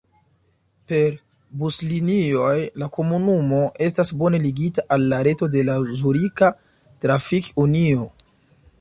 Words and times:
Per 0.91 1.17
buslinioj 1.63 2.55
la 2.83 2.89
komunumo 2.97 3.61
estas 3.91 4.15
bone 4.23 4.41
ligita 4.49 4.87
al 4.97 5.07
la 5.15 5.23
reto 5.31 5.53
de 5.57 5.67
la 5.71 5.79
Zurika 6.03 6.53
Trafik-Unio. 7.07 8.13